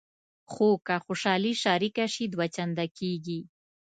[0.51, 3.39] خو که خوشحالي شریکه شي دوه چنده کېږي.